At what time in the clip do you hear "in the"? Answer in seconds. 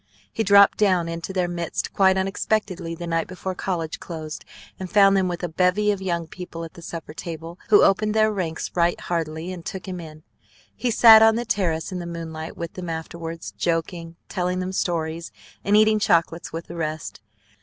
11.91-12.07